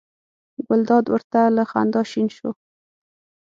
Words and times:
ګلداد 0.67 1.05
ور 1.09 1.23
ته 1.31 1.41
له 1.55 1.63
خندا 1.71 2.01
شین 2.11 2.27
شو. 2.37 2.49